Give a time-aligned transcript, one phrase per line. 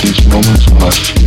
[0.00, 1.21] these moments left?